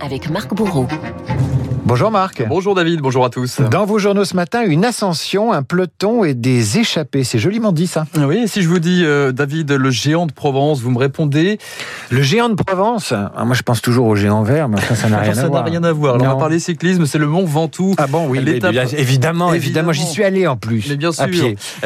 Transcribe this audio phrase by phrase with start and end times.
[0.00, 0.86] avec Marc Bourreau.
[1.86, 2.42] Bonjour Marc.
[2.48, 3.60] Bonjour David, bonjour à tous.
[3.60, 7.24] Dans vos journaux ce matin, une ascension, un peloton et des échappés.
[7.24, 8.06] C'est joliment dit ça.
[8.16, 11.58] Oui, et si je vous dis euh, David, le géant de Provence, vous me répondez
[12.08, 15.10] Le géant de Provence ah, Moi je pense toujours au géant vert, mais ça, ça
[15.10, 16.14] n'a rien, ça n'a rien à voir.
[16.14, 17.94] Alors, on va parler cyclisme, c'est le Mont Ventoux.
[17.98, 18.38] Ah bon, oui,
[18.96, 20.88] évidemment, évidemment, j'y suis allé en plus.
[20.88, 21.26] Mais bien sûr,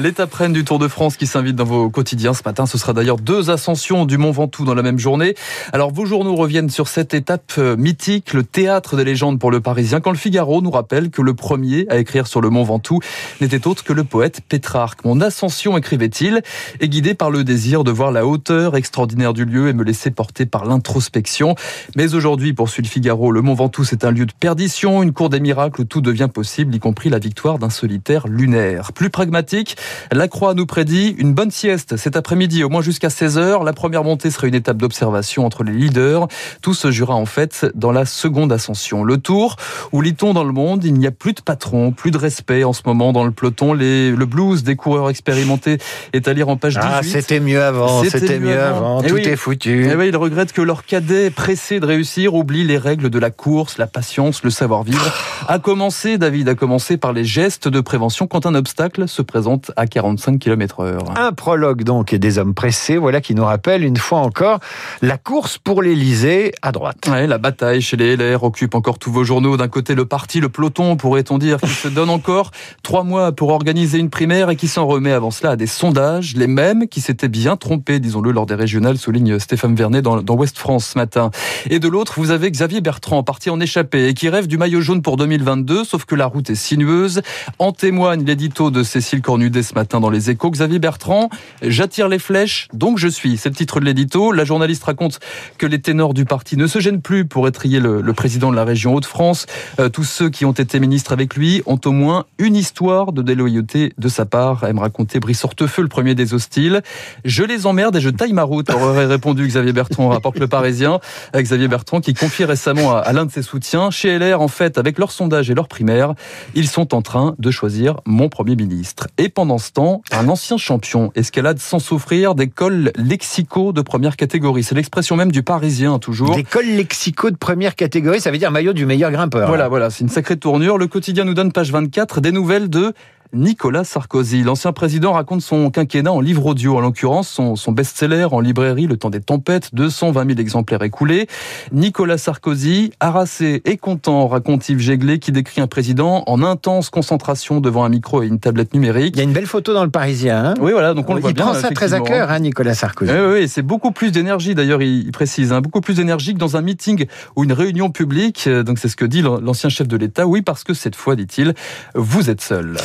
[0.00, 2.94] l'étape reine du Tour de France qui s'invite dans vos quotidiens ce matin, ce sera
[2.94, 5.34] d'ailleurs deux ascensions du Mont Ventoux dans la même journée.
[5.74, 9.60] Alors vos journaux reviennent sur cette étape euh, mythique, le théâtre des légendes pour le
[9.82, 13.00] Parisien, quand le Figaro nous rappelle que le premier à écrire sur le Mont Ventoux
[13.40, 15.04] n'était autre que le poète Pétrarque.
[15.04, 16.42] Mon ascension, écrivait-il,
[16.78, 20.12] est guidée par le désir de voir la hauteur extraordinaire du lieu et me laisser
[20.12, 21.56] porter par l'introspection.
[21.96, 25.30] Mais aujourd'hui, poursuit le Figaro, le Mont Ventoux, c'est un lieu de perdition, une cour
[25.30, 28.92] des miracles où tout devient possible, y compris la victoire d'un solitaire lunaire.
[28.92, 29.76] Plus pragmatique,
[30.12, 33.64] la Croix nous prédit une bonne sieste cet après-midi, au moins jusqu'à 16h.
[33.64, 36.28] La première montée serait une étape d'observation entre les leaders.
[36.60, 39.02] Tout se jouera en fait dans la seconde ascension.
[39.02, 39.56] Le tour,
[39.92, 42.82] où dans le monde, il n'y a plus de patron, plus de respect en ce
[42.86, 43.72] moment dans le peloton.
[43.72, 45.78] Les, le blues des coureurs expérimentés
[46.12, 46.90] est à lire en page 18.
[46.92, 49.84] Ah, c'était mieux avant, c'était mieux, avant, eh tout est foutu.
[49.84, 53.18] Et eh oui, ils regrettent que leur cadet pressé de réussir oublie les règles de
[53.18, 55.12] la course, la patience, le savoir-vivre.
[55.48, 59.72] A commencer, David, a commencé par les gestes de prévention quand un obstacle se présente
[59.76, 61.04] à 45 km heure.
[61.16, 64.60] Un prologue donc et des hommes pressés, voilà qui nous rappelle une fois encore
[65.00, 67.08] la course pour l'Elysée à droite.
[67.08, 69.56] Ouais, la bataille chez les LR occupe encore tous vos journaux.
[69.62, 72.50] D'un côté, le parti, le peloton, pourrait-on dire, qui se donne encore
[72.82, 76.34] trois mois pour organiser une primaire et qui s'en remet avant cela à des sondages,
[76.34, 80.34] les mêmes qui s'étaient bien trompés, disons-le, lors des régionales, souligne Stéphane Vernet dans, dans
[80.34, 81.30] West France ce matin.
[81.70, 84.80] Et de l'autre, vous avez Xavier Bertrand, parti en échappée et qui rêve du maillot
[84.80, 87.22] jaune pour 2022, sauf que la route est sinueuse.
[87.60, 90.50] En témoigne l'édito de Cécile Cornudet ce matin dans les échos.
[90.50, 91.30] Xavier Bertrand,
[91.62, 93.36] j'attire les flèches, donc je suis.
[93.36, 94.32] C'est le titre de l'édito.
[94.32, 95.20] La journaliste raconte
[95.56, 98.56] que les ténors du parti ne se gênent plus pour étrier le, le président de
[98.56, 99.46] la région Hauts-de-France.
[99.78, 103.22] Euh, tous ceux qui ont été ministres avec lui ont au moins une histoire de
[103.22, 106.82] déloyauté de sa part, aime raconter Brice Hortefeux, le premier des hostiles.
[107.24, 111.00] Je les emmerde et je taille ma route, aurait répondu Xavier Bertrand, rapporte le Parisien.
[111.34, 114.98] Xavier Bertrand qui confie récemment à l'un de ses soutiens, chez LR, en fait, avec
[114.98, 116.14] leur sondage et leur primaire,
[116.54, 119.08] ils sont en train de choisir mon premier ministre.
[119.18, 124.16] Et pendant ce temps, un ancien champion escalade sans souffrir des cols lexicaux de première
[124.16, 124.62] catégorie.
[124.62, 126.34] C'est l'expression même du Parisien, toujours.
[126.34, 129.41] Des cols lexicaux de première catégorie, ça veut dire maillot du meilleur grimpeur.
[129.46, 130.78] Voilà, voilà, c'est une sacrée tournure.
[130.78, 132.92] Le quotidien nous donne page 24 des nouvelles de
[133.34, 134.42] Nicolas Sarkozy.
[134.42, 138.86] L'ancien président raconte son quinquennat en livre audio, en l'occurrence son, son best-seller en librairie
[138.86, 141.28] Le Temps des Tempêtes, 220 000 exemplaires écoulés.
[141.72, 147.60] Nicolas Sarkozy, harassé et content, raconte Yves Jéglé, qui décrit un président en intense concentration
[147.60, 149.14] devant un micro et une tablette numérique.
[149.16, 150.44] Il y a une belle photo dans le Parisien.
[150.44, 150.54] Hein?
[150.60, 151.46] Oui, voilà, donc on le voit il bien.
[151.46, 153.10] prend ça très à cœur, hein, Nicolas Sarkozy.
[153.10, 156.58] Oui, oui, c'est beaucoup plus d'énergie, d'ailleurs, il, précise, hein, beaucoup plus d'énergie que dans
[156.58, 157.06] un meeting
[157.36, 158.46] ou une réunion publique.
[158.46, 160.26] Donc c'est ce que dit l'ancien chef de l'État.
[160.26, 161.54] Oui, parce que cette fois, dit-il,
[161.94, 162.76] vous êtes seul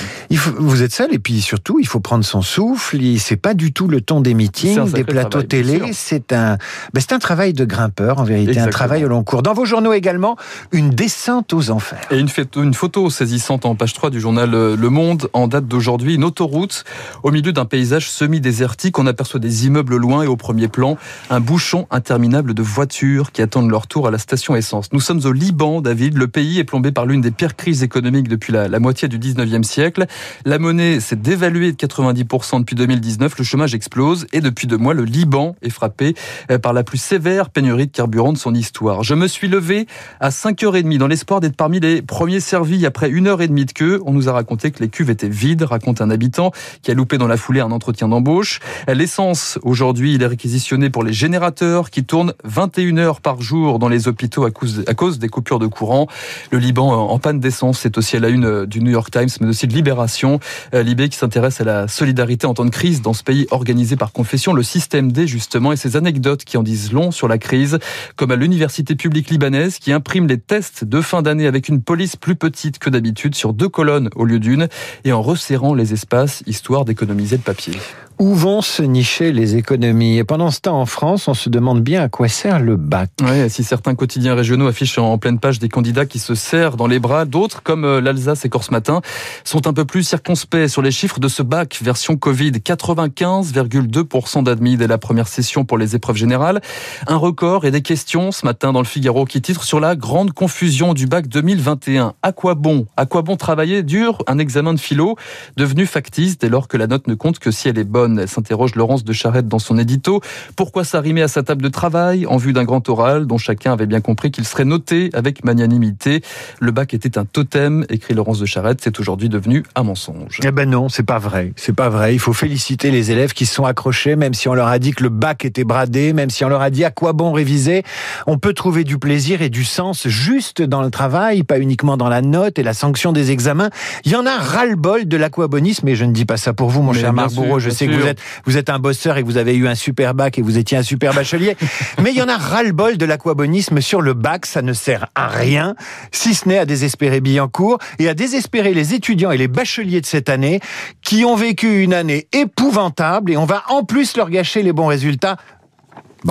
[0.57, 2.99] vous êtes seul et puis surtout, il faut prendre son souffle.
[3.17, 5.81] C'est pas du tout le ton des meetings, des plateaux télé.
[5.93, 6.57] C'est un,
[6.93, 9.41] ben, c'est un travail de grimpeur en vérité, un travail au long cours.
[9.41, 10.37] Dans vos journaux également,
[10.71, 11.99] une descente aux enfers.
[12.11, 15.67] Et une, une photo saisissante en page 3 du journal euh, Le Monde en date
[15.67, 16.83] d'aujourd'hui, une autoroute
[17.23, 18.99] au milieu d'un paysage semi-désertique.
[18.99, 20.97] On aperçoit des immeubles loin et au premier plan,
[21.29, 24.91] un bouchon interminable de voitures qui attendent leur tour à la station essence.
[24.93, 26.17] Nous sommes au Liban, David.
[26.17, 29.19] Le pays est plombé par l'une des pires crises économiques depuis la, la moitié du
[29.19, 30.05] 19e siècle.
[30.45, 34.93] La monnaie s'est dévaluée de 90% depuis 2019, le chômage explose et depuis deux mois,
[34.93, 36.15] le Liban est frappé
[36.51, 39.03] euh, par la plus sévère pénurie de carburant de son histoire.
[39.03, 39.87] Je me suis levé
[40.19, 43.71] à 5h30 dans l'espoir d'être parmi les premiers servis après une heure et demie de
[43.71, 44.01] queue.
[44.05, 46.51] On nous a raconté que les cuves étaient vides, raconte un habitant
[46.81, 48.59] qui a loupé dans la foulée un entretien d'embauche.
[48.87, 53.89] L'essence, aujourd'hui, il est réquisitionné pour les générateurs qui tournent 21 heures par jour dans
[53.89, 56.07] les hôpitaux à cause, à cause des coupures de courant.
[56.51, 59.47] Le Liban en panne d'essence, c'est aussi à la une du New York Times, mais
[59.47, 60.16] aussi de Libération.
[60.25, 63.95] Euh, Libé qui s'intéresse à la solidarité en temps de crise dans ce pays organisé
[63.95, 67.37] par confession, le système D justement, et ses anecdotes qui en disent long sur la
[67.37, 67.79] crise,
[68.15, 72.15] comme à l'université publique libanaise qui imprime les tests de fin d'année avec une police
[72.15, 74.67] plus petite que d'habitude sur deux colonnes au lieu d'une
[75.03, 77.73] et en resserrant les espaces histoire d'économiser le papier.
[78.19, 80.17] Où vont se nicher les économies?
[80.17, 83.11] Et pendant ce temps, en France, on se demande bien à quoi sert le bac.
[83.49, 86.97] Si certains quotidiens régionaux affichent en pleine page des candidats qui se serrent dans les
[86.97, 89.01] bras, d'autres, comme euh, l'Alsace et Corse Matin,
[89.43, 92.53] sont un peu plus circonspects sur les chiffres de ce bac version Covid.
[92.53, 96.59] 95,2% d'admis dès la première session pour les épreuves générales.
[97.05, 100.33] Un record et des questions ce matin dans le Figaro qui titre sur la grande
[100.33, 102.15] confusion du bac 2021.
[102.23, 102.87] À quoi bon?
[102.97, 103.83] À quoi bon travailler?
[103.83, 105.17] Dur un examen de philo
[105.55, 108.27] devenu factice dès lors que la note ne compte que si elle est bonne Elle
[108.27, 110.21] s'interroge Laurence de Charette dans son édito.
[110.55, 113.85] Pourquoi s'arrimer à sa table de travail en vue d'un grand oral dont chacun avait
[113.85, 116.21] bien compris qu'il serait noté avec magnanimité?
[116.59, 118.79] Le bac était un totem, écrit Laurence de Charette.
[118.83, 120.39] C'est aujourd'hui devenu un mensonge.
[120.43, 121.53] Eh ben non, c'est pas vrai.
[121.55, 122.13] C'est pas vrai.
[122.13, 124.91] Il faut féliciter les élèves qui se sont accrochés, même si on leur a dit
[124.91, 127.83] que le bac était bradé, même si on leur a dit à quoi bon réviser.
[128.25, 132.09] On peut trouver du plaisir et du sens juste dans le travail, pas uniquement dans
[132.09, 133.69] la note et la sanction des examens.
[134.05, 136.81] Il y en a ras-le-bol de l'aquabonisme, et je ne dis pas ça pour vous,
[136.81, 137.59] mon cher Marc Bourreau.
[137.59, 139.75] Je sais que vous êtes, vous êtes un bosseur et que vous avez eu un
[139.75, 141.55] super bac et vous étiez un super bachelier.
[142.01, 144.45] Mais il y en a ras-le-bol de l'aquabonisme sur le bac.
[144.45, 145.75] Ça ne sert à rien,
[146.11, 150.05] si ce n'est à désespérer Billancourt et à désespérer les étudiants et les bacheliers de
[150.05, 150.59] cette année
[151.03, 154.87] qui ont vécu une année épouvantable et on va en plus leur gâcher les bons
[154.87, 155.37] résultats.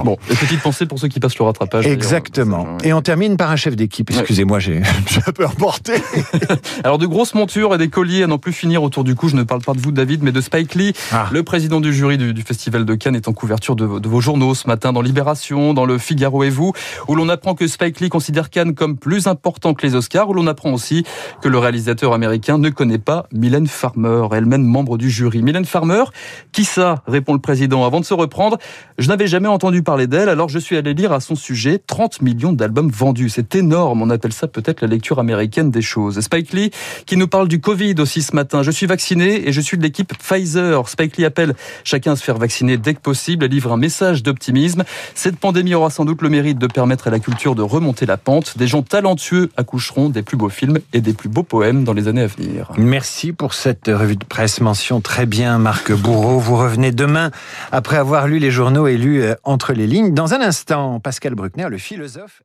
[0.04, 0.16] Bon.
[0.30, 1.86] et petite pensée pour ceux qui passent le rattrapage.
[1.86, 2.66] Exactement.
[2.84, 4.10] Et on termine par un chef d'équipe.
[4.10, 4.82] Excusez-moi, j'ai
[5.26, 5.94] un peu emporté.
[6.84, 9.28] Alors de grosses montures et des colliers à n'en plus finir autour du cou.
[9.28, 10.92] Je ne parle pas de vous, David, mais de Spike Lee.
[11.12, 11.28] Ah.
[11.32, 14.68] Le président du jury du, Festival de Cannes est en couverture de, vos journaux ce
[14.68, 16.72] matin dans Libération, dans le Figaro et vous,
[17.08, 20.34] où l'on apprend que Spike Lee considère Cannes comme plus important que les Oscars, où
[20.34, 21.04] l'on apprend aussi
[21.42, 25.42] que le réalisateur américain ne connaît pas Mylène Farmer, elle-même membre du jury.
[25.42, 26.04] Mylène Farmer,
[26.52, 28.58] qui ça répond le président avant de se reprendre.
[28.98, 32.20] Je n'avais jamais entendu parler d'elle, alors je suis allé lire à son sujet 30
[32.20, 33.28] millions d'albums vendus.
[33.28, 36.20] C'est énorme, on appelle ça peut-être la lecture américaine des choses.
[36.20, 36.72] Spike Lee
[37.06, 38.64] qui nous parle du Covid aussi ce matin.
[38.64, 40.88] Je suis vacciné et je suis de l'équipe Pfizer.
[40.88, 41.54] Spike Lee appelle
[41.84, 44.82] chacun à se faire vacciner dès que possible et livre un message d'optimisme.
[45.14, 48.16] Cette pandémie aura sans doute le mérite de permettre à la culture de remonter la
[48.16, 48.58] pente.
[48.58, 52.08] Des gens talentueux accoucheront des plus beaux films et des plus beaux poèmes dans les
[52.08, 52.72] années à venir.
[52.76, 56.40] Merci pour cette revue de presse mention très bien, Marc Bourreau.
[56.40, 57.30] Vous revenez demain
[57.70, 59.36] après avoir lu les journaux et lu euh,
[59.74, 60.14] les lignes.
[60.14, 62.42] Dans un instant, Pascal Bruckner, le philosophe.